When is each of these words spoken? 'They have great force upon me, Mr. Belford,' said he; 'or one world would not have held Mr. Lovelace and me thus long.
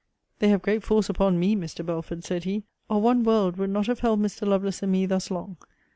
'They 0.39 0.47
have 0.49 0.63
great 0.63 0.81
force 0.81 1.09
upon 1.09 1.39
me, 1.39 1.55
Mr. 1.55 1.85
Belford,' 1.85 2.23
said 2.23 2.43
he; 2.43 2.63
'or 2.89 2.99
one 2.99 3.23
world 3.23 3.57
would 3.57 3.69
not 3.69 3.85
have 3.85 3.99
held 3.99 4.19
Mr. 4.19 4.47
Lovelace 4.47 4.81
and 4.81 4.91
me 4.91 5.05
thus 5.05 5.29
long. 5.29 5.57